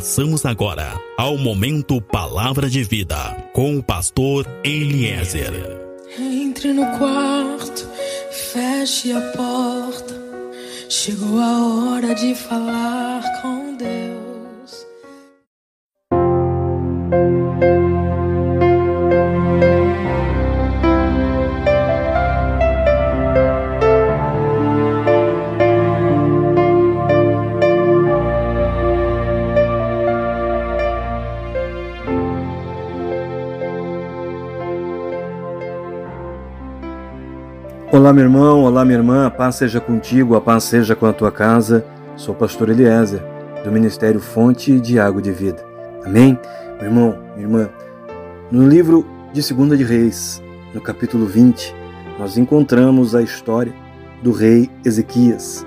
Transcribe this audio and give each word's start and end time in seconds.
Passamos 0.00 0.46
agora 0.46 0.98
ao 1.14 1.36
momento 1.36 2.00
Palavra 2.00 2.70
de 2.70 2.82
Vida 2.82 3.36
com 3.52 3.76
o 3.76 3.82
pastor 3.82 4.46
Eliezer. 4.64 5.52
Entre 6.18 6.72
no 6.72 6.86
quarto, 6.96 7.86
feche 8.30 9.12
a 9.12 9.20
porta. 9.36 10.14
Chegou 10.88 11.38
a 11.38 11.66
hora 11.66 12.14
de 12.14 12.34
falar 12.34 13.42
com 13.42 13.59
Olá, 38.00 38.14
meu 38.14 38.24
irmão, 38.24 38.62
olá, 38.62 38.82
minha 38.82 38.96
irmã, 38.96 39.26
a 39.26 39.30
paz 39.30 39.56
seja 39.56 39.78
contigo, 39.78 40.34
a 40.34 40.40
paz 40.40 40.64
seja 40.64 40.96
com 40.96 41.04
a 41.04 41.12
tua 41.12 41.30
casa. 41.30 41.84
Sou 42.16 42.34
o 42.34 42.38
pastor 42.38 42.70
Eliezer, 42.70 43.22
do 43.62 43.70
Ministério 43.70 44.18
Fonte 44.18 44.80
de 44.80 44.98
Água 44.98 45.20
de 45.20 45.30
Vida. 45.30 45.62
Amém? 46.02 46.38
Meu 46.78 46.86
irmão, 46.86 47.18
minha 47.36 47.46
irmã, 47.46 47.70
no 48.50 48.66
livro 48.66 49.06
de 49.34 49.42
Segunda 49.42 49.76
de 49.76 49.84
Reis, 49.84 50.42
no 50.72 50.80
capítulo 50.80 51.26
20, 51.26 51.74
nós 52.18 52.38
encontramos 52.38 53.14
a 53.14 53.20
história 53.20 53.74
do 54.22 54.32
rei 54.32 54.70
Ezequias, 54.82 55.66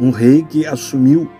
um 0.00 0.10
rei 0.10 0.42
que 0.42 0.66
assumiu 0.66 1.30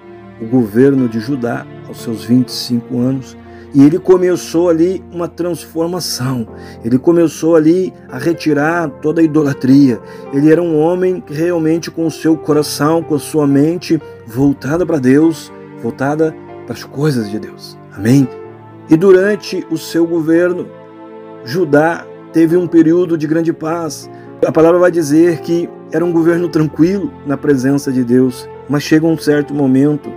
o 0.41 0.47
governo 0.47 1.09
de 1.09 1.19
Judá 1.19 1.67
aos 1.89 2.01
seus 2.01 2.23
25 2.23 2.97
anos 3.01 3.37
e 3.75 3.85
ele 3.85 3.99
começou 3.99 4.69
ali 4.69 5.05
uma 5.13 5.29
transformação. 5.29 6.47
Ele 6.85 6.99
começou 6.99 7.57
ali 7.57 7.93
a 8.11 8.19
retirar 8.19 8.89
toda 9.03 9.21
a 9.21 9.25
idolatria. 9.25 10.01
Ele 10.33 10.51
era 10.51 10.63
um 10.63 10.79
homem 10.79 11.23
realmente 11.27 11.91
com 11.91 12.07
o 12.07 12.11
seu 12.11 12.37
coração, 12.37 13.03
com 13.03 13.15
a 13.15 13.19
sua 13.19 13.47
mente 13.47 14.01
voltada 14.27 14.87
para 14.87 14.99
Deus, 14.99 15.53
voltada 15.83 16.35
para 16.67 16.75
as 16.75 16.85
coisas 16.85 17.31
de 17.31 17.39
Deus. 17.39 17.79
Amém? 17.95 18.29
E 18.89 18.97
durante 18.97 19.67
o 19.71 19.77
seu 19.77 20.07
governo, 20.07 20.67
Judá 21.45 22.07
teve 22.33 22.57
um 22.57 22.67
período 22.67 23.19
de 23.19 23.27
grande 23.27 23.53
paz. 23.53 24.09
A 24.47 24.53
palavra 24.53 24.79
vai 24.79 24.91
dizer 24.91 25.41
que 25.41 25.69
era 25.93 26.05
um 26.05 26.13
governo 26.13 26.49
tranquilo 26.49 27.13
na 27.27 27.37
presença 27.37 27.91
de 27.93 28.05
Deus, 28.05 28.49
mas 28.69 28.83
chega 28.83 29.07
um 29.07 29.19
certo 29.19 29.53
momento 29.53 30.11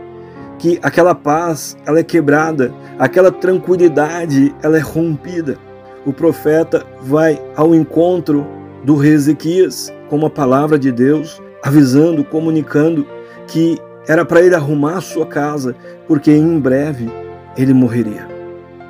que 0.61 0.77
aquela 0.83 1.15
paz 1.15 1.75
ela 1.87 1.99
é 1.99 2.03
quebrada, 2.03 2.71
aquela 2.99 3.31
tranquilidade 3.31 4.53
ela 4.61 4.77
é 4.77 4.79
rompida. 4.79 5.57
O 6.05 6.13
profeta 6.13 6.85
vai 7.01 7.41
ao 7.55 7.73
encontro 7.73 8.45
do 8.83 8.95
rei 8.95 9.13
Ezequias 9.13 9.91
com 10.07 10.17
uma 10.17 10.29
palavra 10.29 10.77
de 10.77 10.91
Deus, 10.91 11.41
avisando, 11.63 12.23
comunicando 12.23 13.07
que 13.47 13.75
era 14.07 14.23
para 14.23 14.39
ele 14.39 14.53
arrumar 14.53 14.97
a 14.97 15.01
sua 15.01 15.25
casa, 15.25 15.75
porque 16.07 16.31
em 16.31 16.59
breve 16.59 17.11
ele 17.57 17.73
morreria. 17.73 18.27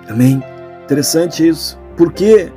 Amém? 0.09 0.44
Interessante 0.83 1.47
isso. 1.47 1.80
Por 1.95 2.11
que, 2.11 2.52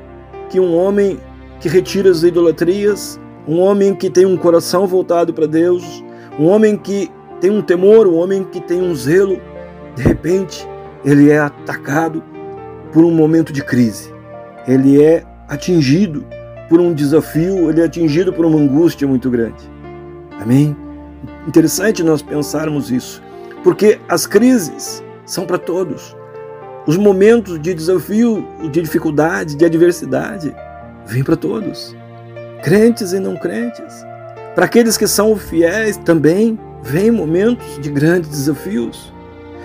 que 0.51 0.59
um 0.59 0.75
homem 0.75 1.21
que 1.61 1.69
retira 1.69 2.11
as 2.11 2.25
idolatrias, 2.25 3.21
um 3.47 3.61
homem 3.61 3.95
que 3.95 4.11
tem 4.11 4.27
um 4.27 4.37
coração 4.37 4.89
voltado 4.89 5.33
para 5.33 5.47
Deus, 5.47 6.03
um 6.37 6.47
homem 6.47 6.77
que 6.77 7.13
tem 7.45 7.51
um 7.51 7.61
temor, 7.61 8.07
um 8.07 8.17
homem 8.17 8.43
que 8.43 8.59
tem 8.59 8.81
um 8.81 8.95
zelo, 8.95 9.39
de 9.95 10.03
repente 10.03 10.67
ele 11.05 11.31
é 11.31 11.39
atacado 11.39 12.25
por 12.91 13.05
um 13.05 13.11
momento 13.11 13.53
de 13.53 13.63
crise. 13.63 14.11
Ele 14.67 15.05
é 15.05 15.23
atingido 15.47 16.25
por 16.71 16.81
um 16.81 16.95
desafio, 16.95 17.69
ele 17.69 17.83
é 17.83 17.85
atingido 17.85 18.33
por 18.33 18.47
uma 18.47 18.59
angústia 18.59 19.07
muito 19.07 19.29
grande. 19.29 19.71
Amém? 20.41 20.75
Interessante 21.47 22.03
nós 22.03 22.23
pensarmos 22.23 22.91
isso, 22.91 23.23
porque 23.63 24.01
as 24.09 24.27
crises 24.27 25.05
são 25.27 25.45
para 25.45 25.59
todos. 25.59 26.17
Os 26.87 26.97
momentos 26.97 27.61
de 27.61 27.75
desafio, 27.75 28.43
de 28.73 28.81
dificuldade, 28.81 29.55
de 29.55 29.67
adversidade, 29.67 30.57
vêm 31.05 31.23
para 31.23 31.37
todos. 31.37 31.95
Crentes 32.63 33.13
e 33.13 33.19
não 33.19 33.37
crentes. 33.37 34.03
Para 34.55 34.65
aqueles 34.65 34.97
que 34.97 35.07
são 35.07 35.37
fiéis 35.37 35.99
também, 35.99 36.59
vem 36.85 37.11
momentos 37.11 37.81
de 37.81 37.91
grandes 37.91 38.29
desafios. 38.29 39.13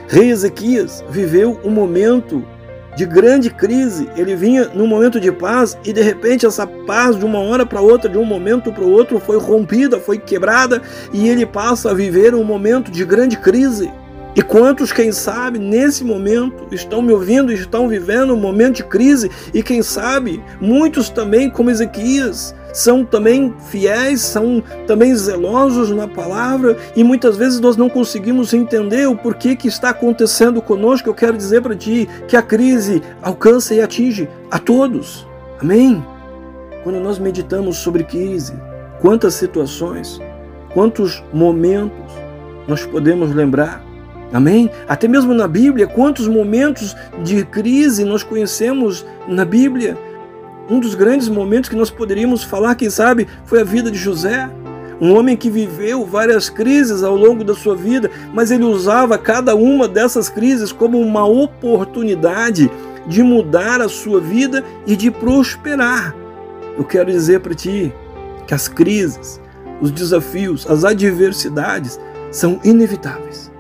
Rei 0.08 0.32
Ezequias 0.32 1.04
viveu 1.10 1.60
um 1.66 1.70
momento 1.70 2.44
de 2.96 3.06
grande 3.06 3.50
crise. 3.50 4.10
Ele 4.16 4.36
vinha 4.36 4.70
num 4.74 4.88
momento 4.88 5.20
de 5.20 5.32
paz 5.32 5.78
e 5.84 5.92
de 5.92 6.02
repente 6.02 6.46
essa 6.46 6.66
paz 6.66 7.20
de 7.20 7.26
uma 7.26 7.40
hora 7.40 7.66
para 7.66 7.82
outra, 7.82 8.10
de 8.10 8.18
um 8.18 8.24
momento 8.24 8.72
para 8.72 8.84
o 8.84 8.92
outro, 8.92 9.20
foi 9.20 9.38
rompida, 9.38 10.00
foi 10.00 10.18
quebrada 10.18 10.82
e 11.14 11.28
ele 11.28 11.46
passa 11.46 11.92
a 11.92 11.94
viver 11.94 12.34
um 12.34 12.44
momento 12.44 12.90
de 12.90 13.04
grande 13.04 13.38
crise. 13.38 13.92
E 14.36 14.42
quantos, 14.42 14.94
quem 14.94 15.12
sabe, 15.12 15.60
nesse 15.60 16.04
momento 16.04 16.68
estão 16.72 17.02
me 17.02 17.12
ouvindo, 17.12 17.52
estão 17.52 17.90
vivendo 17.90 18.34
um 18.34 18.40
momento 18.40 18.78
de 18.78 18.84
crise, 18.84 19.30
e 19.54 19.62
quem 19.62 19.82
sabe, 19.82 20.42
muitos 20.62 21.10
também, 21.10 21.50
como 21.50 21.72
Ezequias, 21.72 22.56
são 22.74 23.04
também 23.04 23.54
fiéis, 23.70 24.22
são 24.22 24.64
também 24.86 25.16
zelosos 25.16 25.92
na 25.92 26.08
palavra 26.08 26.78
e 26.96 27.04
muitas 27.04 27.38
vezes 27.38 27.60
nós 27.60 27.76
não 27.76 27.90
conseguimos 27.90 28.54
entender 28.54 29.08
o 29.08 29.16
porquê 29.16 29.56
que 29.56 29.68
está 29.68 29.90
acontecendo 29.90 30.62
conosco. 30.62 31.10
Eu 31.10 31.14
quero 31.14 31.38
dizer 31.38 31.62
para 31.62 31.76
ti 31.76 32.08
que 32.28 32.38
a 32.38 32.42
crise 32.42 33.02
alcança 33.22 33.74
e 33.74 33.82
atinge 33.82 34.30
a 34.52 34.60
todos. 34.60 35.28
Amém? 35.62 36.04
Quando 36.84 37.00
nós 37.00 37.20
meditamos 37.20 37.78
sobre 37.78 38.04
crise, 38.04 38.54
quantas 39.02 39.34
situações, 39.34 40.20
quantos 40.74 41.24
momentos 41.34 42.14
nós 42.68 42.86
podemos 42.86 43.34
lembrar 43.34 43.90
Amém? 44.32 44.70
Até 44.88 45.08
mesmo 45.08 45.34
na 45.34 45.48
Bíblia, 45.48 45.88
quantos 45.88 46.28
momentos 46.28 46.96
de 47.24 47.44
crise 47.44 48.06
nós 48.06 48.22
conhecemos 48.22 49.06
na 49.28 49.44
Bíblia? 49.44 49.98
Um 50.70 50.80
dos 50.80 50.94
grandes 50.94 51.28
momentos 51.28 51.70
que 51.70 51.76
nós 51.76 51.90
poderíamos 51.90 52.44
falar, 52.44 52.76
quem 52.76 52.90
sabe, 52.90 53.28
foi 53.46 53.62
a 53.62 53.64
vida 53.64 53.90
de 53.90 53.98
José. 53.98 54.48
Um 55.02 55.18
homem 55.18 55.36
que 55.36 55.50
viveu 55.50 56.06
várias 56.06 56.50
crises 56.50 57.02
ao 57.04 57.16
longo 57.16 57.44
da 57.44 57.56
sua 57.56 57.76
vida, 57.76 58.12
mas 58.34 58.52
ele 58.52 58.66
usava 58.66 59.18
cada 59.18 59.56
uma 59.56 59.88
dessas 59.88 60.30
crises 60.30 60.72
como 60.72 61.00
uma 61.00 61.26
oportunidade 61.26 62.70
de 63.08 63.24
mudar 63.24 63.82
a 63.82 63.90
sua 63.90 64.22
vida 64.22 64.64
e 64.86 64.96
de 64.96 65.10
prosperar. 65.10 66.14
Eu 66.78 66.84
quero 66.84 67.12
dizer 67.12 67.40
para 67.40 67.56
ti 67.56 67.92
que 68.46 68.54
as 68.54 68.68
crises, 68.68 69.42
os 69.82 69.90
desafios, 69.90 70.70
as 70.70 70.84
adversidades 70.84 72.00
são 72.32 72.60
inevitáveis. 72.64 73.52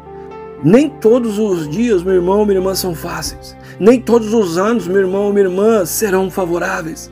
Nem 0.64 0.90
todos 0.90 1.40
os 1.40 1.68
dias, 1.68 2.04
meu 2.04 2.16
irmão, 2.16 2.46
minha 2.46 2.60
irmã, 2.60 2.76
são 2.76 2.94
fáceis. 2.94 3.58
Nem 3.80 4.02
todos 4.02 4.34
os 4.34 4.58
anos, 4.58 4.88
meu 4.88 5.00
irmão, 5.00 5.32
minha 5.32 5.46
irmã, 5.46 5.86
serão 5.86 6.30
favoráveis. 6.30 7.10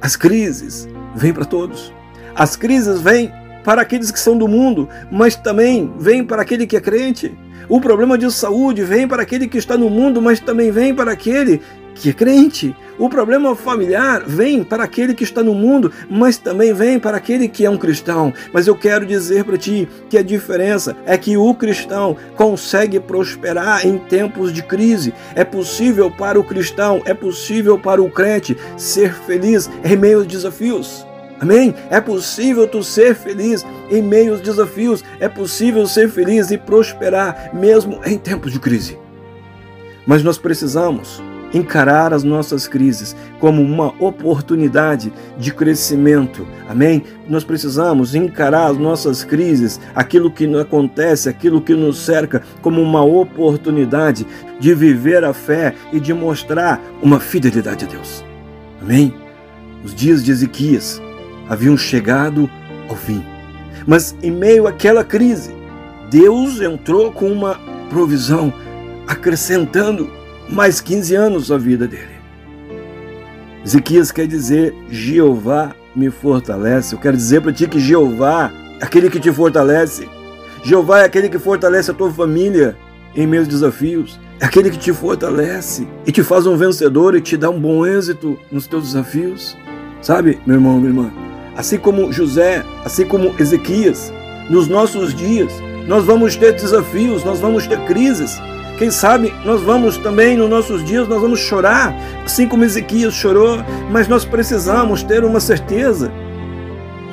As 0.00 0.16
crises 0.16 0.88
vêm 1.14 1.32
para 1.32 1.44
todos. 1.44 1.92
As 2.34 2.56
crises 2.56 3.00
vêm 3.00 3.32
para 3.64 3.82
aqueles 3.82 4.10
que 4.10 4.18
são 4.18 4.36
do 4.36 4.48
mundo, 4.48 4.88
mas 5.10 5.36
também 5.36 5.92
vêm 5.98 6.24
para 6.24 6.42
aquele 6.42 6.66
que 6.66 6.76
é 6.76 6.80
crente. 6.80 7.36
O 7.68 7.80
problema 7.80 8.18
de 8.18 8.30
saúde 8.32 8.82
vem 8.82 9.08
para 9.08 9.22
aquele 9.22 9.46
que 9.46 9.58
está 9.58 9.76
no 9.76 9.88
mundo, 9.88 10.20
mas 10.20 10.40
também 10.40 10.70
vem 10.70 10.94
para 10.94 11.12
aquele 11.12 11.60
que 11.96 12.10
é 12.10 12.12
crente. 12.12 12.76
O 12.98 13.08
problema 13.08 13.54
familiar 13.56 14.22
vem 14.26 14.62
para 14.62 14.84
aquele 14.84 15.14
que 15.14 15.24
está 15.24 15.42
no 15.42 15.54
mundo, 15.54 15.92
mas 16.08 16.38
também 16.38 16.72
vem 16.72 16.98
para 16.98 17.16
aquele 17.16 17.48
que 17.48 17.64
é 17.64 17.70
um 17.70 17.76
cristão. 17.76 18.32
Mas 18.52 18.66
eu 18.66 18.74
quero 18.74 19.04
dizer 19.04 19.44
para 19.44 19.58
ti 19.58 19.88
que 20.08 20.16
a 20.16 20.22
diferença 20.22 20.96
é 21.04 21.18
que 21.18 21.36
o 21.36 21.54
cristão 21.54 22.16
consegue 22.36 23.00
prosperar 23.00 23.86
em 23.86 23.98
tempos 23.98 24.52
de 24.52 24.62
crise. 24.62 25.12
É 25.34 25.44
possível 25.44 26.10
para 26.10 26.38
o 26.38 26.44
cristão, 26.44 27.02
é 27.04 27.12
possível 27.12 27.78
para 27.78 28.02
o 28.02 28.10
crente 28.10 28.56
ser 28.76 29.12
feliz 29.12 29.68
em 29.84 29.96
meio 29.96 30.18
aos 30.18 30.26
desafios. 30.26 31.06
Amém? 31.38 31.74
É 31.90 32.00
possível 32.00 32.66
tu 32.66 32.82
ser 32.82 33.14
feliz 33.14 33.64
em 33.90 34.00
meio 34.00 34.32
aos 34.32 34.40
desafios. 34.40 35.04
É 35.20 35.28
possível 35.28 35.86
ser 35.86 36.08
feliz 36.08 36.50
e 36.50 36.56
prosperar 36.56 37.50
mesmo 37.52 38.00
em 38.06 38.16
tempos 38.16 38.52
de 38.52 38.58
crise. 38.58 38.98
Mas 40.06 40.22
nós 40.22 40.38
precisamos 40.38 41.22
encarar 41.56 42.12
as 42.12 42.22
nossas 42.22 42.68
crises 42.68 43.16
como 43.38 43.62
uma 43.62 43.94
oportunidade 43.98 45.12
de 45.38 45.52
crescimento. 45.52 46.46
Amém? 46.68 47.02
Nós 47.28 47.44
precisamos 47.44 48.14
encarar 48.14 48.70
as 48.70 48.78
nossas 48.78 49.24
crises, 49.24 49.80
aquilo 49.94 50.30
que 50.30 50.46
acontece, 50.56 51.28
aquilo 51.28 51.60
que 51.60 51.74
nos 51.74 51.98
cerca, 51.98 52.42
como 52.62 52.80
uma 52.80 53.02
oportunidade 53.02 54.26
de 54.60 54.74
viver 54.74 55.24
a 55.24 55.32
fé 55.32 55.74
e 55.92 56.00
de 56.00 56.12
mostrar 56.12 56.80
uma 57.02 57.20
fidelidade 57.20 57.84
a 57.84 57.88
Deus. 57.88 58.24
Amém? 58.80 59.14
Os 59.84 59.94
dias 59.94 60.24
de 60.24 60.30
Ezequias 60.30 61.00
haviam 61.48 61.76
chegado 61.76 62.50
ao 62.88 62.96
fim. 62.96 63.24
Mas 63.86 64.16
em 64.22 64.30
meio 64.30 64.66
àquela 64.66 65.04
crise, 65.04 65.54
Deus 66.10 66.60
entrou 66.60 67.12
com 67.12 67.30
uma 67.30 67.58
provisão 67.88 68.52
acrescentando 69.06 70.10
mais 70.48 70.80
15 70.80 71.14
anos 71.14 71.52
à 71.52 71.58
vida 71.58 71.86
dele. 71.86 72.16
Ezequias 73.64 74.12
quer 74.12 74.26
dizer 74.26 74.74
Jeová 74.88 75.74
me 75.94 76.10
fortalece. 76.10 76.94
Eu 76.94 77.00
quero 77.00 77.16
dizer 77.16 77.40
para 77.40 77.52
ti 77.52 77.66
que 77.66 77.80
Jeová 77.80 78.52
é 78.80 78.84
aquele 78.84 79.10
que 79.10 79.18
te 79.18 79.32
fortalece. 79.32 80.08
Jeová 80.62 81.00
é 81.00 81.04
aquele 81.04 81.28
que 81.28 81.38
fortalece 81.38 81.90
a 81.90 81.94
tua 81.94 82.12
família 82.12 82.76
em 83.14 83.26
meus 83.26 83.48
desafios. 83.48 84.20
É 84.38 84.44
aquele 84.44 84.70
que 84.70 84.78
te 84.78 84.92
fortalece 84.92 85.88
e 86.06 86.12
te 86.12 86.22
faz 86.22 86.46
um 86.46 86.56
vencedor 86.56 87.16
e 87.16 87.20
te 87.20 87.36
dá 87.36 87.48
um 87.48 87.58
bom 87.58 87.86
êxito 87.86 88.38
nos 88.52 88.66
teus 88.66 88.84
desafios. 88.84 89.56
Sabe, 90.02 90.38
meu 90.46 90.56
irmão, 90.56 90.78
minha 90.78 90.90
irmã? 90.90 91.10
Assim 91.56 91.78
como 91.78 92.12
José, 92.12 92.62
assim 92.84 93.06
como 93.06 93.34
Ezequias, 93.40 94.12
nos 94.50 94.68
nossos 94.68 95.14
dias, 95.14 95.52
nós 95.88 96.04
vamos 96.04 96.36
ter 96.36 96.52
desafios, 96.52 97.24
nós 97.24 97.40
vamos 97.40 97.66
ter 97.66 97.80
crises. 97.86 98.38
Quem 98.78 98.90
sabe 98.90 99.32
nós 99.42 99.62
vamos 99.62 99.96
também, 99.96 100.36
nos 100.36 100.50
nossos 100.50 100.84
dias, 100.84 101.08
nós 101.08 101.20
vamos 101.20 101.40
chorar, 101.40 101.94
assim 102.26 102.46
como 102.46 102.62
Ezequias 102.62 103.14
chorou, 103.14 103.58
mas 103.90 104.06
nós 104.06 104.24
precisamos 104.24 105.02
ter 105.02 105.24
uma 105.24 105.40
certeza. 105.40 106.12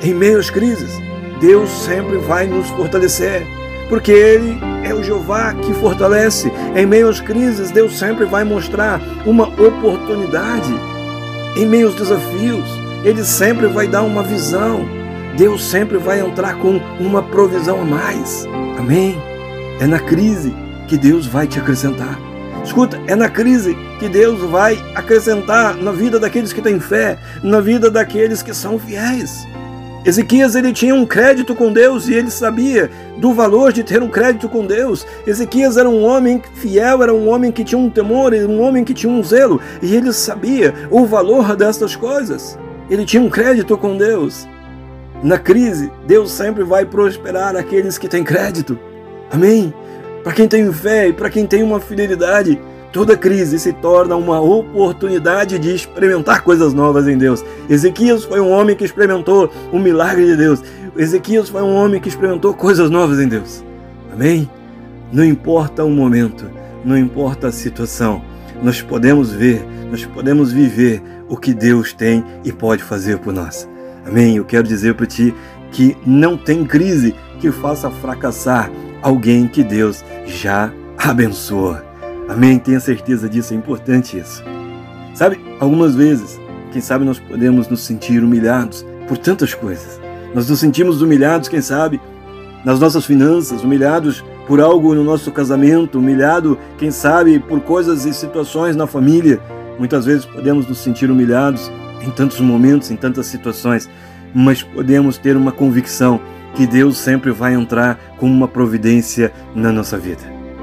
Em 0.02 0.12
meio 0.12 0.38
às 0.38 0.50
crises, 0.50 1.00
Deus 1.40 1.70
sempre 1.70 2.18
vai 2.18 2.46
nos 2.46 2.68
fortalecer, 2.68 3.46
porque 3.88 4.12
Ele 4.12 4.60
é 4.82 4.92
o 4.92 5.02
Jeová 5.02 5.54
que 5.54 5.72
fortalece. 5.72 6.52
Em 6.76 6.84
meio 6.84 7.08
às 7.08 7.20
crises, 7.20 7.70
Deus 7.70 7.98
sempre 7.98 8.26
vai 8.26 8.44
mostrar 8.44 9.00
uma 9.24 9.48
oportunidade. 9.48 10.74
Em 11.56 11.64
meio 11.64 11.86
aos 11.86 11.96
desafios, 11.96 12.68
Ele 13.02 13.24
sempre 13.24 13.68
vai 13.68 13.88
dar 13.88 14.02
uma 14.02 14.22
visão. 14.22 14.86
Deus 15.34 15.64
sempre 15.64 15.96
vai 15.96 16.20
entrar 16.20 16.56
com 16.58 16.78
uma 17.00 17.22
provisão 17.22 17.80
a 17.80 17.84
mais. 17.84 18.46
Amém? 18.78 19.16
É 19.80 19.86
na 19.86 19.98
crise 19.98 20.63
que 20.94 20.98
Deus 20.98 21.26
vai 21.26 21.44
te 21.44 21.58
acrescentar. 21.58 22.16
Escuta, 22.64 23.00
é 23.08 23.16
na 23.16 23.28
crise 23.28 23.76
que 23.98 24.08
Deus 24.08 24.38
vai 24.42 24.78
acrescentar 24.94 25.76
na 25.76 25.90
vida 25.90 26.20
daqueles 26.20 26.52
que 26.52 26.62
têm 26.62 26.78
fé, 26.78 27.18
na 27.42 27.60
vida 27.60 27.90
daqueles 27.90 28.44
que 28.44 28.54
são 28.54 28.78
fiéis. 28.78 29.44
Ezequias 30.04 30.54
ele 30.54 30.72
tinha 30.72 30.94
um 30.94 31.04
crédito 31.04 31.52
com 31.52 31.72
Deus 31.72 32.06
e 32.06 32.14
ele 32.14 32.30
sabia 32.30 32.88
do 33.18 33.34
valor 33.34 33.72
de 33.72 33.82
ter 33.82 34.04
um 34.04 34.08
crédito 34.08 34.48
com 34.48 34.64
Deus. 34.64 35.04
Ezequias 35.26 35.76
era 35.76 35.88
um 35.88 36.04
homem 36.04 36.40
fiel, 36.54 37.02
era 37.02 37.12
um 37.12 37.28
homem 37.28 37.50
que 37.50 37.64
tinha 37.64 37.78
um 37.78 37.90
temor, 37.90 38.32
um 38.32 38.60
homem 38.60 38.84
que 38.84 38.94
tinha 38.94 39.12
um 39.12 39.22
zelo 39.24 39.60
e 39.82 39.96
ele 39.96 40.12
sabia 40.12 40.72
o 40.92 41.04
valor 41.06 41.56
destas 41.56 41.96
coisas. 41.96 42.56
Ele 42.88 43.04
tinha 43.04 43.20
um 43.22 43.28
crédito 43.28 43.76
com 43.76 43.96
Deus. 43.96 44.46
Na 45.24 45.38
crise, 45.38 45.90
Deus 46.06 46.30
sempre 46.30 46.62
vai 46.62 46.84
prosperar 46.84 47.56
aqueles 47.56 47.98
que 47.98 48.06
têm 48.06 48.22
crédito. 48.22 48.78
Amém? 49.32 49.74
Para 50.24 50.32
quem 50.32 50.48
tem 50.48 50.72
fé 50.72 51.08
e 51.08 51.12
para 51.12 51.30
quem 51.30 51.46
tem 51.46 51.62
uma 51.62 51.78
fidelidade, 51.78 52.58
Toda 52.94 53.16
crise 53.16 53.58
se 53.58 53.72
torna 53.72 54.14
uma 54.14 54.40
oportunidade 54.40 55.58
de 55.58 55.74
experimentar 55.74 56.42
coisas 56.42 56.72
novas 56.72 57.08
em 57.08 57.18
Deus. 57.18 57.44
Ezequias 57.68 58.22
foi 58.22 58.38
um 58.38 58.52
homem 58.52 58.76
que 58.76 58.84
experimentou 58.84 59.50
o 59.72 59.80
milagre 59.80 60.24
de 60.24 60.36
Deus. 60.36 60.62
Ezequias 60.96 61.48
foi 61.48 61.60
um 61.60 61.74
homem 61.74 62.00
que 62.00 62.08
experimentou 62.08 62.54
coisas 62.54 62.90
novas 62.90 63.18
em 63.18 63.26
Deus. 63.26 63.64
Amém? 64.12 64.48
Não 65.12 65.24
importa 65.24 65.82
o 65.82 65.90
momento, 65.90 66.48
não 66.84 66.96
importa 66.96 67.48
a 67.48 67.52
situação, 67.52 68.22
nós 68.62 68.80
podemos 68.80 69.32
ver, 69.32 69.66
nós 69.90 70.06
podemos 70.06 70.52
viver 70.52 71.02
o 71.28 71.36
que 71.36 71.52
Deus 71.52 71.92
tem 71.92 72.24
e 72.44 72.52
pode 72.52 72.84
fazer 72.84 73.18
por 73.18 73.32
nós. 73.32 73.68
Amém? 74.06 74.36
Eu 74.36 74.44
quero 74.44 74.68
dizer 74.68 74.94
para 74.94 75.06
ti 75.06 75.34
que 75.72 75.96
não 76.06 76.36
tem 76.36 76.64
crise 76.64 77.12
que 77.40 77.50
faça 77.50 77.90
fracassar 77.90 78.70
alguém 79.04 79.46
que 79.46 79.62
Deus 79.62 80.02
já 80.26 80.72
abençoa. 80.96 81.84
Amém? 82.26 82.58
Tenha 82.58 82.80
certeza 82.80 83.28
disso, 83.28 83.52
é 83.52 83.56
importante 83.56 84.18
isso. 84.18 84.42
Sabe, 85.14 85.38
algumas 85.60 85.94
vezes, 85.94 86.40
quem 86.72 86.80
sabe 86.80 87.04
nós 87.04 87.18
podemos 87.18 87.68
nos 87.68 87.82
sentir 87.82 88.24
humilhados 88.24 88.84
por 89.06 89.18
tantas 89.18 89.52
coisas. 89.52 90.00
Nós 90.34 90.48
nos 90.48 90.58
sentimos 90.58 91.02
humilhados, 91.02 91.50
quem 91.50 91.60
sabe, 91.60 92.00
nas 92.64 92.80
nossas 92.80 93.04
finanças, 93.04 93.62
humilhados 93.62 94.24
por 94.48 94.58
algo 94.58 94.94
no 94.94 95.04
nosso 95.04 95.30
casamento, 95.30 95.98
humilhado, 95.98 96.58
quem 96.78 96.90
sabe, 96.90 97.38
por 97.38 97.60
coisas 97.60 98.06
e 98.06 98.14
situações 98.14 98.74
na 98.74 98.86
família. 98.86 99.38
Muitas 99.78 100.06
vezes 100.06 100.24
podemos 100.24 100.66
nos 100.66 100.78
sentir 100.78 101.10
humilhados 101.10 101.70
em 102.00 102.10
tantos 102.10 102.40
momentos, 102.40 102.90
em 102.90 102.96
tantas 102.96 103.26
situações, 103.26 103.88
mas 104.34 104.62
podemos 104.62 105.18
ter 105.18 105.36
uma 105.36 105.52
convicção 105.52 106.20
que 106.54 106.66
Deus 106.66 106.98
sempre 106.98 107.30
vai 107.30 107.54
entrar 107.54 107.98
com 108.18 108.26
uma 108.26 108.48
providência 108.48 109.32
na 109.54 109.72
nossa 109.72 109.98
vida. 109.98 110.22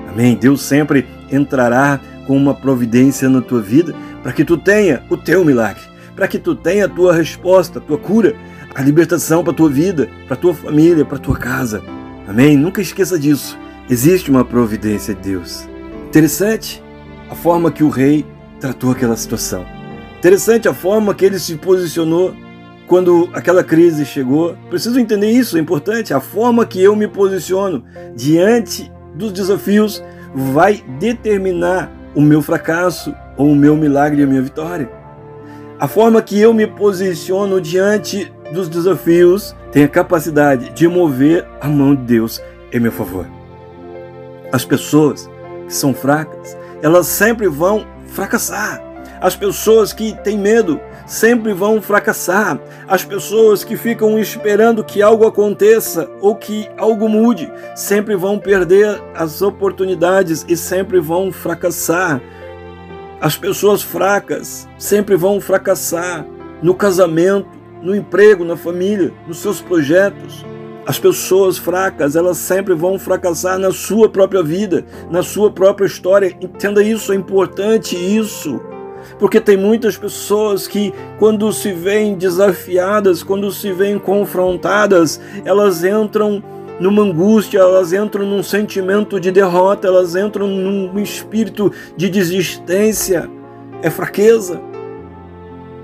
Amém? 0.09 0.35
Deus 0.35 0.61
sempre 0.61 1.05
entrará 1.31 1.99
com 2.27 2.35
uma 2.35 2.53
providência 2.53 3.29
na 3.29 3.41
tua 3.41 3.61
vida 3.61 3.93
para 4.21 4.31
que 4.31 4.45
tu 4.45 4.57
tenha 4.57 5.03
o 5.09 5.17
teu 5.17 5.43
milagre, 5.43 5.81
para 6.15 6.27
que 6.27 6.39
tu 6.39 6.55
tenha 6.55 6.85
a 6.85 6.89
tua 6.89 7.13
resposta, 7.13 7.79
a 7.79 7.81
tua 7.81 7.97
cura, 7.97 8.35
a 8.73 8.81
libertação 8.81 9.43
para 9.43 9.51
a 9.51 9.55
tua 9.55 9.69
vida, 9.69 10.09
para 10.27 10.35
a 10.35 10.39
tua 10.39 10.53
família, 10.53 11.05
para 11.05 11.17
a 11.17 11.21
tua 11.21 11.35
casa. 11.35 11.83
Amém? 12.27 12.55
Nunca 12.57 12.81
esqueça 12.81 13.19
disso. 13.19 13.57
Existe 13.89 14.29
uma 14.29 14.45
providência 14.45 15.13
de 15.13 15.21
Deus. 15.21 15.67
Interessante 16.07 16.81
a 17.29 17.35
forma 17.35 17.71
que 17.71 17.83
o 17.83 17.89
rei 17.89 18.25
tratou 18.59 18.91
aquela 18.91 19.17
situação. 19.17 19.65
Interessante 20.19 20.67
a 20.67 20.73
forma 20.73 21.13
que 21.13 21.25
ele 21.25 21.39
se 21.39 21.55
posicionou 21.55 22.35
quando 22.91 23.29
aquela 23.31 23.63
crise 23.63 24.05
chegou. 24.05 24.53
Preciso 24.69 24.99
entender 24.99 25.31
isso, 25.31 25.55
é 25.55 25.61
importante. 25.61 26.13
A 26.13 26.19
forma 26.19 26.65
que 26.65 26.83
eu 26.83 26.93
me 26.93 27.07
posiciono 27.07 27.85
diante 28.17 28.91
dos 29.15 29.31
desafios 29.31 30.03
vai 30.35 30.83
determinar 30.99 31.89
o 32.13 32.19
meu 32.19 32.41
fracasso 32.41 33.15
ou 33.37 33.49
o 33.49 33.55
meu 33.55 33.77
milagre 33.77 34.19
e 34.19 34.23
a 34.25 34.27
minha 34.27 34.41
vitória. 34.41 34.91
A 35.79 35.87
forma 35.87 36.21
que 36.21 36.37
eu 36.37 36.53
me 36.53 36.67
posiciono 36.67 37.61
diante 37.61 38.29
dos 38.51 38.67
desafios 38.67 39.55
tem 39.71 39.85
a 39.85 39.87
capacidade 39.87 40.73
de 40.73 40.85
mover 40.85 41.47
a 41.61 41.69
mão 41.69 41.95
de 41.95 42.01
Deus 42.01 42.41
em 42.73 42.79
meu 42.81 42.91
favor. 42.91 43.25
As 44.51 44.65
pessoas 44.65 45.29
que 45.65 45.73
são 45.73 45.93
fracas, 45.93 46.57
elas 46.83 47.07
sempre 47.07 47.47
vão 47.47 47.87
fracassar. 48.07 48.83
As 49.21 49.33
pessoas 49.33 49.93
que 49.93 50.13
têm 50.25 50.37
medo 50.37 50.77
sempre 51.11 51.51
vão 51.53 51.81
fracassar. 51.81 52.57
As 52.87 53.03
pessoas 53.03 53.65
que 53.65 53.75
ficam 53.75 54.17
esperando 54.17 54.81
que 54.81 55.01
algo 55.01 55.27
aconteça 55.27 56.09
ou 56.21 56.33
que 56.33 56.69
algo 56.77 57.09
mude 57.09 57.51
sempre 57.75 58.15
vão 58.15 58.39
perder 58.39 58.97
as 59.13 59.41
oportunidades 59.41 60.45
e 60.47 60.55
sempre 60.55 61.01
vão 61.01 61.29
fracassar. 61.29 62.21
As 63.19 63.35
pessoas 63.35 63.83
fracas 63.83 64.69
sempre 64.77 65.17
vão 65.17 65.41
fracassar 65.41 66.25
no 66.63 66.73
casamento, 66.73 67.49
no 67.81 67.93
emprego, 67.93 68.45
na 68.45 68.55
família, 68.55 69.11
nos 69.27 69.39
seus 69.39 69.59
projetos. 69.59 70.45
As 70.87 70.97
pessoas 70.97 71.57
fracas, 71.57 72.15
elas 72.15 72.37
sempre 72.37 72.73
vão 72.73 72.97
fracassar 72.97 73.59
na 73.59 73.71
sua 73.71 74.07
própria 74.07 74.41
vida, 74.41 74.85
na 75.09 75.21
sua 75.21 75.51
própria 75.51 75.85
história. 75.85 76.33
Entenda 76.39 76.81
isso, 76.81 77.11
é 77.11 77.15
importante 77.15 77.97
isso. 77.97 78.61
Porque 79.19 79.39
tem 79.39 79.57
muitas 79.57 79.97
pessoas 79.97 80.67
que, 80.67 80.93
quando 81.19 81.51
se 81.51 81.71
veem 81.71 82.15
desafiadas, 82.15 83.23
quando 83.23 83.51
se 83.51 83.71
veem 83.71 83.99
confrontadas, 83.99 85.19
elas 85.45 85.83
entram 85.83 86.43
numa 86.79 87.03
angústia, 87.03 87.59
elas 87.59 87.93
entram 87.93 88.25
num 88.25 88.41
sentimento 88.41 89.19
de 89.19 89.31
derrota, 89.31 89.87
elas 89.87 90.15
entram 90.15 90.47
num 90.47 90.99
espírito 90.99 91.71
de 91.95 92.09
desistência. 92.09 93.29
É 93.83 93.89
fraqueza. 93.89 94.59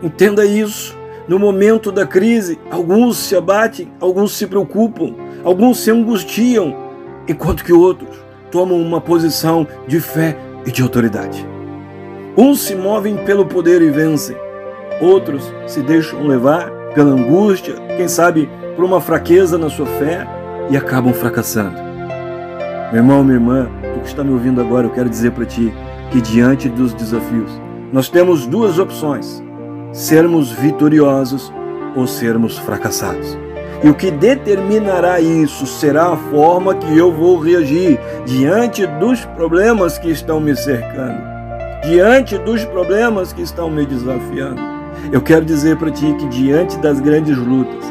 Entenda 0.01 0.45
isso. 0.45 0.97
No 1.27 1.37
momento 1.37 1.91
da 1.91 2.05
crise, 2.05 2.57
alguns 2.71 3.17
se 3.17 3.35
abatem, 3.35 3.91
alguns 3.99 4.31
se 4.31 4.47
preocupam, 4.47 5.13
alguns 5.43 5.79
se 5.79 5.91
angustiam, 5.91 6.73
enquanto 7.27 7.65
que 7.65 7.73
outros 7.73 8.15
tomam 8.49 8.79
uma 8.79 9.01
posição 9.01 9.67
de 9.87 9.99
fé 9.99 10.37
e 10.65 10.71
de 10.71 10.81
autoridade. 10.81 11.56
Uns 12.39 12.59
se 12.59 12.75
movem 12.75 13.17
pelo 13.25 13.47
poder 13.47 13.81
e 13.81 13.89
vencem, 13.89 14.37
outros 15.01 15.51
se 15.65 15.81
deixam 15.81 16.27
levar 16.27 16.69
pela 16.93 17.09
angústia, 17.09 17.73
quem 17.97 18.07
sabe 18.07 18.47
por 18.75 18.85
uma 18.85 19.01
fraqueza 19.01 19.57
na 19.57 19.71
sua 19.71 19.87
fé 19.87 20.27
e 20.69 20.77
acabam 20.77 21.11
fracassando. 21.15 21.75
Meu 22.91 22.97
irmão, 22.97 23.23
minha 23.23 23.37
irmã, 23.37 23.67
tu 23.91 24.01
que 24.01 24.07
está 24.09 24.23
me 24.23 24.33
ouvindo 24.33 24.61
agora, 24.61 24.85
eu 24.85 24.91
quero 24.91 25.09
dizer 25.09 25.31
para 25.31 25.45
ti 25.45 25.73
que 26.11 26.21
diante 26.21 26.69
dos 26.69 26.93
desafios, 26.93 27.49
nós 27.91 28.07
temos 28.07 28.45
duas 28.45 28.77
opções: 28.77 29.41
sermos 29.91 30.51
vitoriosos 30.51 31.51
ou 31.95 32.05
sermos 32.05 32.55
fracassados. 32.59 33.35
E 33.83 33.89
o 33.89 33.95
que 33.95 34.11
determinará 34.11 35.19
isso 35.19 35.65
será 35.65 36.13
a 36.13 36.17
forma 36.17 36.75
que 36.75 36.95
eu 36.95 37.11
vou 37.11 37.39
reagir 37.39 37.99
diante 38.27 38.85
dos 38.85 39.25
problemas 39.25 39.97
que 39.97 40.11
estão 40.11 40.39
me 40.39 40.55
cercando 40.55 41.36
diante 41.87 42.37
dos 42.39 42.65
problemas 42.65 43.31
que 43.31 43.41
estão 43.41 43.69
me 43.69 43.85
desafiando. 43.85 44.61
Eu 45.09 45.21
quero 45.21 45.45
dizer 45.45 45.77
para 45.77 45.89
ti 45.89 46.13
que 46.19 46.27
diante 46.27 46.77
das 46.79 46.99
grandes 46.99 47.37
lutas, 47.37 47.85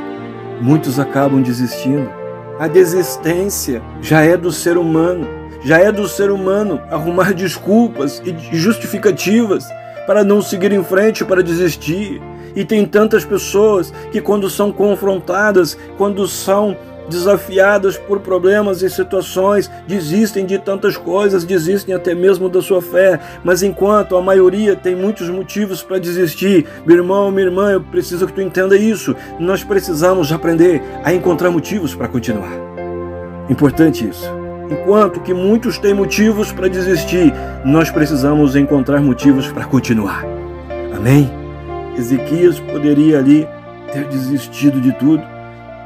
muitos 0.61 0.99
acabam 0.99 1.41
desistindo. 1.41 2.11
A 2.59 2.69
desistência 2.69 3.83
já 4.03 4.21
é 4.21 4.37
do 4.37 4.53
ser 4.53 4.77
humano, 4.77 5.27
Já 5.65 5.79
é 5.79 5.91
do 5.91 6.07
ser 6.07 6.31
humano 6.31 6.81
arrumar 6.91 7.33
desculpas 7.33 8.23
e 8.25 8.57
justificativas 8.57 9.67
para 10.07 10.23
não 10.23 10.41
seguir 10.41 10.71
em 10.71 10.85
frente, 10.85 11.25
para 11.25 11.43
desistir. 11.43 12.23
E 12.55 12.65
tem 12.65 12.87
tantas 12.87 13.25
pessoas 13.25 13.93
que, 14.13 14.21
quando 14.21 14.49
são 14.49 14.71
confrontadas, 14.71 15.77
quando 15.99 16.29
são 16.29 16.77
desafiadas 17.09 17.97
por 17.97 18.21
problemas 18.21 18.83
e 18.83 18.91
situações, 18.91 19.71
desistem 19.87 20.45
de 20.47 20.59
tantas 20.59 20.97
coisas, 20.97 21.45
desistem 21.45 21.95
até 21.95 22.15
mesmo 22.15 22.49
da 22.49 22.61
sua 22.61 22.83
fé. 22.83 23.19
Mas 23.45 23.63
enquanto 23.63 24.17
a 24.17 24.23
maioria 24.23 24.77
tem 24.77 24.95
muitos 24.95 25.29
motivos 25.29 25.83
para 25.83 25.99
desistir, 25.99 26.67
meu 26.85 26.97
irmão, 26.97 27.31
minha 27.31 27.47
irmã, 27.47 27.71
eu 27.71 27.81
preciso 27.81 28.27
que 28.27 28.33
tu 28.33 28.41
entenda 28.41 28.77
isso. 28.77 29.15
Nós 29.39 29.63
precisamos 29.63 30.33
aprender 30.33 30.83
a 31.05 31.13
encontrar 31.13 31.51
motivos 31.51 31.95
para 31.95 32.09
continuar. 32.09 32.53
Importante 33.49 34.09
isso. 34.09 34.29
Enquanto 34.69 35.21
que 35.21 35.33
muitos 35.33 35.79
têm 35.79 35.95
motivos 35.95 36.51
para 36.51 36.69
desistir, 36.69 37.33
nós 37.65 37.89
precisamos 37.91 38.57
encontrar 38.57 39.01
motivos 39.01 39.47
para 39.47 39.65
continuar. 39.65 40.25
Amém? 40.97 41.31
Ezequias 41.97 42.59
poderia 42.59 43.19
ali 43.19 43.47
ter 43.93 44.05
desistido 44.09 44.81
de 44.81 44.93
tudo, 44.93 45.23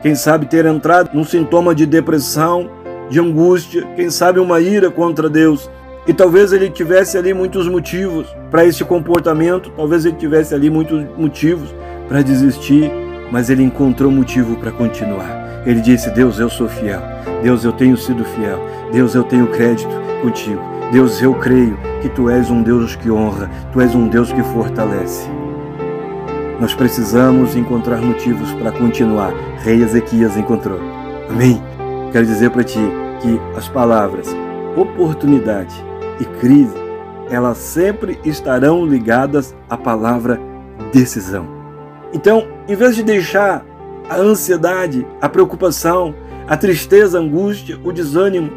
quem 0.03 0.15
sabe 0.15 0.47
ter 0.47 0.65
entrado 0.67 1.11
num 1.13 1.25
sintoma 1.25 1.75
de 1.75 1.87
depressão, 1.87 2.71
de 3.09 3.21
angústia, 3.21 3.87
quem 3.97 4.09
sabe 4.09 4.41
uma 4.41 4.61
ira 4.61 4.91
contra 4.91 5.29
Deus. 5.29 5.71
E 6.07 6.15
talvez 6.15 6.53
ele 6.53 6.71
tivesse 6.71 7.19
ali 7.19 7.35
muitos 7.35 7.69
motivos 7.69 8.27
para 8.51 8.65
esse 8.65 8.83
comportamento, 8.85 9.71
talvez 9.77 10.05
ele 10.05 10.17
tivesse 10.17 10.55
ali 10.55 10.71
muitos 10.71 11.05
motivos 11.17 11.75
para 12.09 12.23
desistir, 12.23 12.91
mas 13.31 13.51
ele 13.51 13.63
encontrou 13.63 14.11
motivo 14.11 14.57
para 14.57 14.73
continuar. 14.73 15.63
Ele 15.67 15.81
disse: 15.81 16.11
Deus, 16.11 16.39
eu 16.39 16.49
sou 16.49 16.69
fiel. 16.69 17.03
Deus, 17.43 17.65
eu 17.65 17.73
tenho 17.73 17.97
sido 17.97 18.25
fiel. 18.25 18.59
Deus, 18.93 19.15
eu 19.15 19.23
tenho 19.23 19.47
crédito 19.49 19.93
contigo. 20.23 20.61
Deus, 20.91 21.21
eu 21.23 21.35
creio 21.35 21.79
que 22.01 22.09
tu 22.09 22.29
és 22.29 22.51
um 22.51 22.63
Deus 22.63 22.97
que 22.97 23.11
honra, 23.11 23.49
tu 23.73 23.81
és 23.81 23.95
um 23.95 24.09
Deus 24.09 24.33
que 24.33 24.43
fortalece. 24.43 25.40
Nós 26.61 26.75
precisamos 26.75 27.57
encontrar 27.57 28.03
motivos 28.03 28.53
para 28.53 28.71
continuar. 28.71 29.33
Rei 29.63 29.83
Ezequias 29.83 30.37
encontrou. 30.37 30.79
Amém? 31.31 31.59
Quero 32.13 32.27
dizer 32.27 32.51
para 32.51 32.63
ti 32.63 32.79
que 33.23 33.41
as 33.57 33.67
palavras 33.67 34.29
oportunidade 34.77 35.75
e 36.21 36.25
crise, 36.39 36.75
elas 37.31 37.57
sempre 37.57 38.21
estarão 38.27 38.85
ligadas 38.85 39.57
à 39.71 39.77
palavra 39.77 40.39
decisão. 40.93 41.49
Então, 42.13 42.47
em 42.69 42.77
vez 42.77 42.95
de 42.95 43.03
deixar 43.03 43.65
a 44.07 44.17
ansiedade, 44.17 45.07
a 45.19 45.31
preocupação, 45.31 46.15
a 46.47 46.59
tristeza, 46.59 47.19
a 47.19 47.23
angústia, 47.23 47.79
o 47.83 47.91
desânimo 47.91 48.53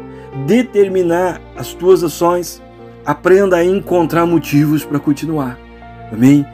determinar 0.46 1.40
as 1.56 1.72
tuas 1.72 2.04
ações, 2.04 2.62
aprenda 3.06 3.56
a 3.56 3.64
encontrar 3.64 4.26
motivos 4.26 4.84
para 4.84 4.98
continuar. 4.98 5.58
Amém? 6.12 6.44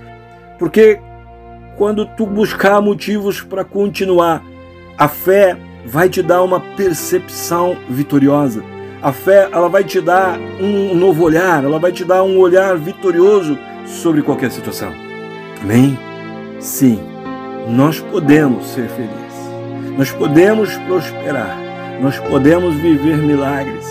Porque 0.56 1.00
quando 1.80 2.04
tu 2.04 2.26
buscar 2.26 2.82
motivos 2.82 3.40
para 3.40 3.64
continuar, 3.64 4.44
a 4.98 5.08
fé 5.08 5.56
vai 5.86 6.10
te 6.10 6.22
dar 6.22 6.42
uma 6.42 6.60
percepção 6.60 7.74
vitoriosa. 7.88 8.62
A 9.00 9.14
fé, 9.14 9.48
ela 9.50 9.66
vai 9.66 9.82
te 9.82 9.98
dar 9.98 10.38
um 10.60 10.94
novo 10.94 11.24
olhar, 11.24 11.64
ela 11.64 11.78
vai 11.78 11.90
te 11.90 12.04
dar 12.04 12.22
um 12.22 12.38
olhar 12.38 12.76
vitorioso 12.76 13.58
sobre 13.86 14.20
qualquer 14.20 14.50
situação. 14.50 14.92
Amém? 15.62 15.98
Sim, 16.58 17.00
nós 17.66 17.98
podemos 17.98 18.66
ser 18.74 18.86
felizes. 18.90 19.96
Nós 19.96 20.12
podemos 20.12 20.76
prosperar. 20.86 21.56
Nós 22.02 22.18
podemos 22.18 22.74
viver 22.74 23.16
milagres, 23.16 23.86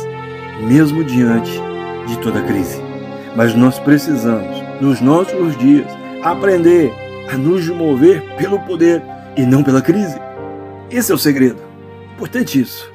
mesmo 0.61 1.03
diante 1.03 1.59
de 2.05 2.19
toda 2.19 2.43
crise. 2.43 2.79
Mas 3.35 3.55
nós 3.55 3.79
precisamos, 3.79 4.61
nos 4.79 5.01
nossos 5.01 5.57
dias, 5.57 5.87
aprender 6.21 7.08
a 7.31 7.37
nos 7.37 7.67
mover 7.69 8.23
pelo 8.37 8.59
poder 8.59 9.01
e 9.37 9.43
não 9.45 9.63
pela 9.63 9.81
crise. 9.81 10.19
Esse 10.89 11.11
é 11.11 11.15
o 11.15 11.17
segredo. 11.17 11.61
Importante 12.15 12.59
isso. 12.59 12.91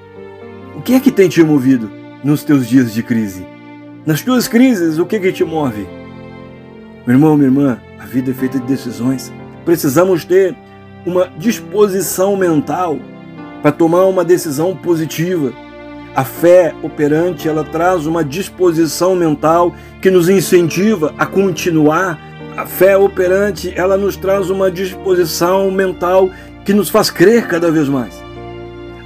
O 0.76 0.82
que 0.82 0.94
é 0.94 1.00
que 1.00 1.12
tem 1.12 1.28
te 1.28 1.42
movido 1.42 1.90
nos 2.22 2.42
teus 2.42 2.66
dias 2.66 2.92
de 2.92 3.02
crise? 3.02 3.46
Nas 4.04 4.22
tuas 4.22 4.48
crises, 4.48 4.98
o 4.98 5.06
que 5.06 5.16
é 5.16 5.18
que 5.20 5.32
te 5.32 5.44
move? 5.44 5.86
Meu 7.06 7.16
irmão, 7.16 7.36
minha 7.36 7.48
irmã, 7.48 7.78
a 7.98 8.04
vida 8.04 8.32
é 8.32 8.34
feita 8.34 8.58
de 8.58 8.66
decisões. 8.66 9.32
Precisamos 9.64 10.24
ter 10.24 10.54
uma 11.06 11.28
disposição 11.38 12.36
mental 12.36 12.98
para 13.62 13.72
tomar 13.72 14.04
uma 14.06 14.24
decisão 14.24 14.76
positiva. 14.76 15.52
A 16.14 16.24
fé 16.24 16.74
operante, 16.82 17.48
ela 17.48 17.64
traz 17.64 18.06
uma 18.06 18.24
disposição 18.24 19.14
mental 19.16 19.74
que 20.02 20.10
nos 20.10 20.28
incentiva 20.28 21.14
a 21.16 21.24
continuar 21.24 22.18
a 22.56 22.66
fé 22.66 22.96
operante, 22.96 23.72
ela 23.76 23.96
nos 23.96 24.16
traz 24.16 24.48
uma 24.48 24.70
disposição 24.70 25.70
mental 25.70 26.30
que 26.64 26.72
nos 26.72 26.88
faz 26.88 27.10
crer 27.10 27.46
cada 27.46 27.70
vez 27.70 27.88
mais. 27.88 28.22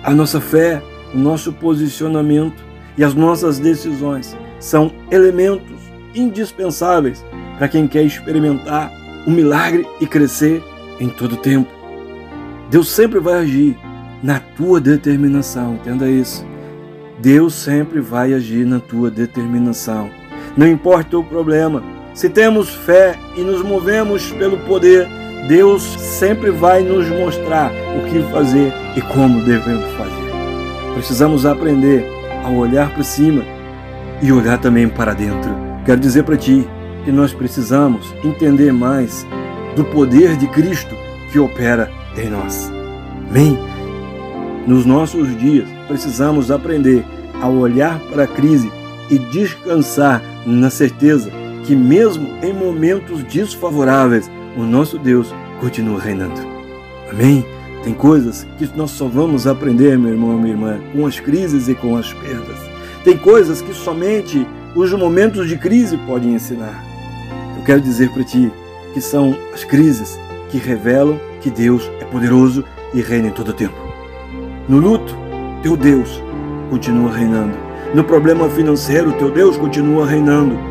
A 0.02 0.14
nossa 0.14 0.40
fé, 0.40 0.82
o 1.14 1.18
nosso 1.18 1.52
posicionamento 1.52 2.62
e 2.96 3.02
as 3.02 3.14
nossas 3.14 3.58
decisões 3.58 4.36
são 4.60 4.92
elementos 5.10 5.78
indispensáveis 6.14 7.24
para 7.56 7.68
quem 7.68 7.88
quer 7.88 8.02
experimentar 8.02 8.92
o 9.26 9.30
milagre 9.30 9.86
e 10.00 10.06
crescer 10.06 10.62
em 11.00 11.08
todo 11.08 11.36
tempo. 11.36 11.70
Deus 12.70 12.90
sempre 12.90 13.18
vai 13.18 13.34
agir 13.34 13.78
na 14.22 14.40
tua 14.40 14.80
determinação, 14.80 15.74
entenda 15.74 16.08
isso. 16.08 16.44
Deus 17.18 17.54
sempre 17.54 18.00
vai 18.00 18.34
agir 18.34 18.64
na 18.66 18.78
tua 18.78 19.10
determinação. 19.10 20.10
Não 20.56 20.66
importa 20.66 21.18
o 21.18 21.24
problema, 21.24 21.82
se 22.18 22.28
temos 22.28 22.70
fé 22.70 23.16
e 23.36 23.42
nos 23.42 23.62
movemos 23.62 24.32
pelo 24.32 24.58
poder, 24.66 25.06
Deus 25.46 25.84
sempre 26.00 26.50
vai 26.50 26.82
nos 26.82 27.08
mostrar 27.08 27.70
o 27.96 28.10
que 28.10 28.20
fazer 28.32 28.72
e 28.96 29.00
como 29.00 29.44
devemos 29.44 29.88
fazer. 29.92 30.94
Precisamos 30.94 31.46
aprender 31.46 32.04
a 32.42 32.48
olhar 32.48 32.92
para 32.92 33.04
cima 33.04 33.44
e 34.20 34.32
olhar 34.32 34.58
também 34.58 34.88
para 34.88 35.14
dentro. 35.14 35.48
Quero 35.86 36.00
dizer 36.00 36.24
para 36.24 36.36
ti 36.36 36.66
que 37.04 37.12
nós 37.12 37.32
precisamos 37.32 38.12
entender 38.24 38.72
mais 38.72 39.24
do 39.76 39.84
poder 39.84 40.36
de 40.36 40.48
Cristo 40.48 40.96
que 41.30 41.38
opera 41.38 41.88
em 42.16 42.28
nós. 42.28 42.68
Amém? 43.30 43.56
Nos 44.66 44.84
nossos 44.84 45.38
dias, 45.38 45.68
precisamos 45.86 46.50
aprender 46.50 47.04
a 47.40 47.46
olhar 47.46 47.96
para 48.10 48.24
a 48.24 48.26
crise 48.26 48.72
e 49.08 49.20
descansar 49.20 50.20
na 50.44 50.68
certeza 50.68 51.30
que, 51.68 51.76
mesmo 51.76 52.30
em 52.42 52.50
momentos 52.50 53.22
desfavoráveis, 53.24 54.30
o 54.56 54.62
nosso 54.62 54.98
Deus 54.98 55.34
continua 55.60 56.00
reinando. 56.00 56.40
Amém? 57.10 57.44
Tem 57.84 57.92
coisas 57.92 58.46
que 58.56 58.66
nós 58.74 58.90
só 58.92 59.06
vamos 59.06 59.46
aprender, 59.46 59.98
meu 59.98 60.12
irmão, 60.12 60.38
minha 60.38 60.54
irmã, 60.54 60.80
com 60.94 61.06
as 61.06 61.20
crises 61.20 61.68
e 61.68 61.74
com 61.74 61.94
as 61.94 62.10
perdas. 62.14 62.56
Tem 63.04 63.18
coisas 63.18 63.60
que 63.60 63.74
somente 63.74 64.46
os 64.74 64.90
momentos 64.94 65.46
de 65.46 65.58
crise 65.58 65.98
podem 66.06 66.32
ensinar. 66.32 66.82
Eu 67.58 67.62
quero 67.64 67.82
dizer 67.82 68.08
para 68.12 68.24
ti 68.24 68.50
que 68.94 69.00
são 69.02 69.36
as 69.52 69.62
crises 69.62 70.18
que 70.50 70.56
revelam 70.56 71.20
que 71.42 71.50
Deus 71.50 71.82
é 72.00 72.06
poderoso 72.06 72.64
e 72.94 73.02
reina 73.02 73.28
em 73.28 73.32
todo 73.32 73.50
o 73.50 73.52
tempo. 73.52 73.76
No 74.66 74.78
luto, 74.78 75.14
teu 75.62 75.76
Deus 75.76 76.22
continua 76.70 77.12
reinando. 77.12 77.58
No 77.94 78.02
problema 78.04 78.48
financeiro, 78.48 79.12
teu 79.12 79.30
Deus 79.30 79.58
continua 79.58 80.06
reinando 80.06 80.67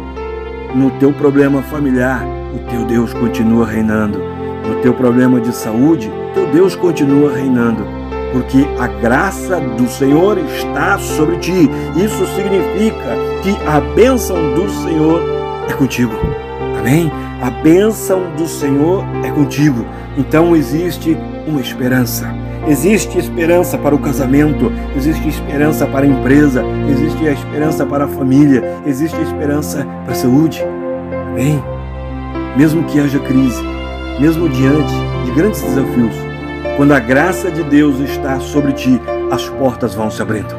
no 0.76 0.92
teu 1.00 1.12
problema 1.14 1.62
familiar, 1.64 2.24
o 2.54 2.60
teu 2.70 2.86
Deus 2.86 3.14
continua 3.14 3.66
reinando. 3.66 4.20
No 4.68 4.82
teu 4.82 4.94
problema 4.94 5.40
de 5.40 5.54
saúde, 5.54 6.12
teu 6.34 6.48
Deus 6.52 6.76
continua 6.76 7.34
reinando. 7.34 7.86
Porque 8.34 8.68
a 8.80 8.88
graça 8.88 9.60
do 9.60 9.88
Senhor 9.88 10.38
está 10.38 10.98
sobre 10.98 11.38
ti. 11.38 11.70
Isso 11.96 12.26
significa 12.36 13.16
que 13.42 13.58
a 13.68 13.80
bênção 13.96 14.36
do 14.54 14.70
Senhor 14.70 15.22
é 15.70 15.74
contigo. 15.74 16.14
Amém? 16.80 17.12
A 17.42 17.50
bênção 17.50 18.24
do 18.36 18.48
Senhor 18.48 19.06
é 19.24 19.32
contigo. 19.32 19.86
Então 20.18 20.56
existe 20.56 21.18
uma 21.48 21.62
esperança. 21.62 22.28
Existe 22.68 23.18
esperança 23.18 23.78
para 23.78 23.96
o 23.96 24.00
casamento, 24.00 24.70
existe 24.94 25.26
esperança 25.30 25.88
para 25.88 26.06
a 26.06 26.10
empresa, 26.10 26.66
existe 26.90 27.26
a 27.26 27.32
esperança 27.32 27.86
para 27.86 28.04
a 28.04 28.08
família, 28.10 28.62
existe 28.86 29.18
esperança 29.22 29.88
para 30.04 30.12
a 30.12 30.16
saúde. 30.16 30.62
Bem, 31.34 31.64
mesmo 32.58 32.84
que 32.84 33.00
haja 33.00 33.20
crise, 33.20 33.64
mesmo 34.20 34.50
diante 34.50 34.94
de 35.24 35.32
grandes 35.32 35.62
desafios, 35.62 36.14
quando 36.76 36.92
a 36.92 37.00
graça 37.00 37.50
de 37.50 37.64
Deus 37.64 38.00
está 38.02 38.38
sobre 38.42 38.74
ti, 38.74 39.00
as 39.32 39.48
portas 39.48 39.96
vão 39.96 40.12
se 40.12 40.22
abrindo. 40.22 40.54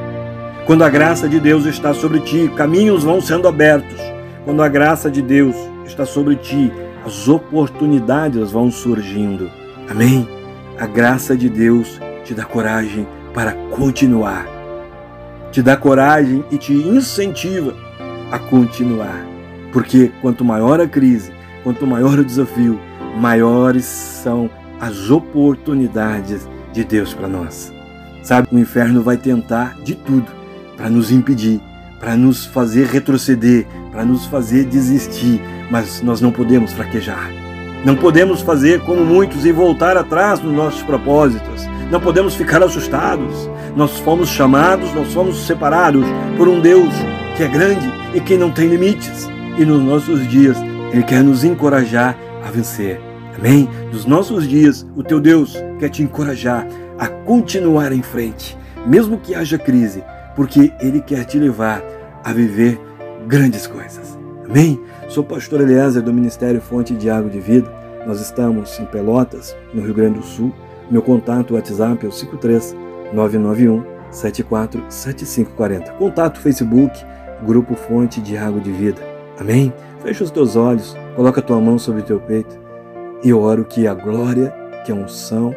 Quando 0.64 0.84
a 0.84 0.88
graça 0.88 1.28
de 1.28 1.38
Deus 1.38 1.66
está 1.66 1.92
sobre 1.92 2.20
ti, 2.20 2.50
caminhos 2.56 3.04
vão 3.04 3.20
sendo 3.20 3.46
abertos. 3.46 4.00
Quando 4.46 4.62
a 4.62 4.68
graça 4.68 5.10
de 5.10 5.20
Deus 5.20 5.54
está 5.84 6.06
sobre 6.06 6.36
ti, 6.36 6.72
as 7.04 7.28
oportunidades 7.28 8.50
vão 8.50 8.70
surgindo. 8.70 9.50
Amém? 9.90 10.37
A 10.78 10.86
graça 10.86 11.36
de 11.36 11.48
Deus 11.48 12.00
te 12.24 12.34
dá 12.34 12.44
coragem 12.44 13.06
para 13.34 13.52
continuar. 13.70 14.46
te 15.50 15.62
dá 15.62 15.76
coragem 15.76 16.44
e 16.50 16.58
te 16.58 16.72
incentiva 16.72 17.74
a 18.30 18.38
continuar. 18.38 19.26
Porque 19.72 20.12
quanto 20.20 20.44
maior 20.44 20.80
a 20.80 20.86
crise, 20.86 21.32
quanto 21.64 21.86
maior 21.86 22.18
o 22.18 22.24
desafio, 22.24 22.78
maiores 23.16 23.84
são 23.84 24.50
as 24.78 25.10
oportunidades 25.10 26.46
de 26.72 26.84
Deus 26.84 27.14
para 27.14 27.26
nós. 27.26 27.72
Sabe, 28.22 28.48
o 28.52 28.58
inferno 28.58 29.02
vai 29.02 29.16
tentar 29.16 29.76
de 29.82 29.94
tudo 29.94 30.30
para 30.76 30.90
nos 30.90 31.10
impedir, 31.10 31.60
para 31.98 32.14
nos 32.14 32.44
fazer 32.44 32.86
retroceder, 32.86 33.66
para 33.90 34.04
nos 34.04 34.26
fazer 34.26 34.64
desistir, 34.64 35.40
mas 35.70 36.02
nós 36.02 36.20
não 36.20 36.30
podemos 36.30 36.72
fraquejar. 36.72 37.47
Não 37.84 37.94
podemos 37.94 38.40
fazer 38.40 38.80
como 38.80 39.04
muitos 39.04 39.46
e 39.46 39.52
voltar 39.52 39.96
atrás 39.96 40.40
nos 40.40 40.52
nossos 40.52 40.82
propósitos. 40.82 41.66
Não 41.90 42.00
podemos 42.00 42.34
ficar 42.34 42.62
assustados. 42.62 43.48
Nós 43.76 43.98
fomos 44.00 44.28
chamados, 44.28 44.92
nós 44.94 45.12
fomos 45.12 45.46
separados 45.46 46.04
por 46.36 46.48
um 46.48 46.60
Deus 46.60 46.92
que 47.36 47.44
é 47.44 47.48
grande 47.48 47.86
e 48.14 48.20
que 48.20 48.36
não 48.36 48.50
tem 48.50 48.68
limites. 48.68 49.28
E 49.56 49.64
nos 49.64 49.82
nossos 49.82 50.28
dias, 50.28 50.56
Ele 50.92 51.02
quer 51.02 51.22
nos 51.22 51.44
encorajar 51.44 52.16
a 52.44 52.50
vencer. 52.50 53.00
Amém? 53.38 53.68
Nos 53.92 54.04
nossos 54.04 54.48
dias, 54.48 54.84
o 54.96 55.02
teu 55.02 55.20
Deus 55.20 55.56
quer 55.78 55.88
te 55.88 56.02
encorajar 56.02 56.66
a 56.98 57.06
continuar 57.06 57.92
em 57.92 58.02
frente, 58.02 58.58
mesmo 58.84 59.18
que 59.18 59.34
haja 59.34 59.56
crise, 59.56 60.02
porque 60.34 60.72
Ele 60.80 61.00
quer 61.00 61.24
te 61.24 61.38
levar 61.38 61.80
a 62.24 62.32
viver 62.32 62.80
grandes 63.28 63.66
coisas. 63.68 64.17
Amém? 64.48 64.80
Sou 65.10 65.22
pastor 65.22 65.60
Eliezer 65.60 66.02
do 66.02 66.10
Ministério 66.10 66.58
Fonte 66.58 66.94
de 66.94 67.10
Água 67.10 67.28
de 67.28 67.38
Vida. 67.38 67.70
Nós 68.06 68.18
estamos 68.18 68.80
em 68.80 68.86
Pelotas, 68.86 69.54
no 69.74 69.82
Rio 69.82 69.92
Grande 69.92 70.20
do 70.20 70.24
Sul. 70.24 70.54
Meu 70.90 71.02
contato 71.02 71.52
WhatsApp 71.52 72.06
é 72.06 72.08
o 72.08 72.12
53 72.12 72.74
991 73.12 73.84
74 74.10 74.82
7540. 74.88 75.92
Contato 75.92 76.40
Facebook, 76.40 76.98
Grupo 77.44 77.74
Fonte 77.74 78.22
de 78.22 78.38
Água 78.38 78.58
de 78.58 78.72
Vida. 78.72 79.02
Amém? 79.38 79.70
Fecha 80.02 80.24
os 80.24 80.30
teus 80.30 80.56
olhos, 80.56 80.96
coloca 81.14 81.40
a 81.40 81.44
tua 81.44 81.60
mão 81.60 81.78
sobre 81.78 82.00
o 82.00 82.04
teu 82.04 82.18
peito 82.18 82.58
e 83.22 83.34
oro 83.34 83.66
que 83.66 83.86
a 83.86 83.92
glória, 83.92 84.50
que 84.86 84.90
a 84.90 84.94
unção, 84.94 85.54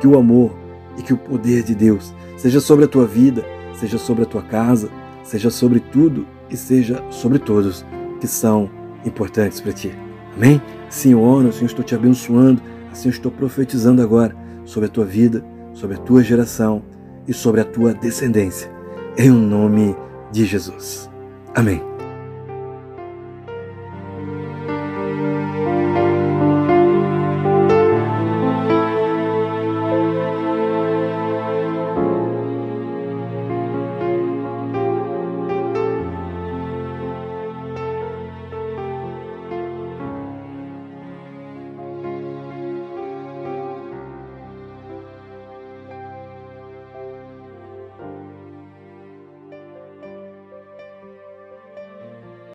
que 0.00 0.06
o 0.06 0.18
amor 0.18 0.56
e 0.96 1.02
que 1.02 1.12
o 1.12 1.18
poder 1.18 1.62
de 1.62 1.74
Deus 1.74 2.14
seja 2.38 2.58
sobre 2.58 2.86
a 2.86 2.88
tua 2.88 3.06
vida, 3.06 3.44
seja 3.74 3.98
sobre 3.98 4.22
a 4.22 4.26
tua 4.26 4.42
casa, 4.42 4.88
seja 5.22 5.50
sobre 5.50 5.78
tudo 5.78 6.26
e 6.48 6.56
seja 6.56 7.04
sobre 7.10 7.38
todos 7.38 7.84
que 8.20 8.26
são 8.26 8.70
importantes 9.04 9.60
para 9.60 9.72
ti. 9.72 9.92
Amém? 10.36 10.60
Assim 10.88 11.12
eu 11.12 11.50
estou 11.50 11.84
te 11.84 11.94
abençoando, 11.94 12.60
assim 12.92 13.08
eu 13.08 13.12
estou 13.12 13.30
profetizando 13.30 14.02
agora 14.02 14.34
sobre 14.64 14.88
a 14.88 14.92
tua 14.92 15.04
vida, 15.04 15.44
sobre 15.72 15.96
a 15.96 15.98
tua 15.98 16.22
geração 16.22 16.82
e 17.26 17.32
sobre 17.32 17.60
a 17.60 17.64
tua 17.64 17.94
descendência. 17.94 18.70
Em 19.16 19.30
nome 19.30 19.96
de 20.32 20.44
Jesus. 20.44 21.10
Amém. 21.54 21.89